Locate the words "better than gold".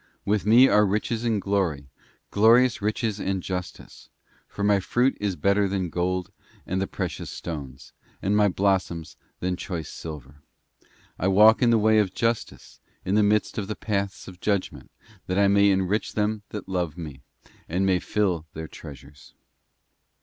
5.35-6.31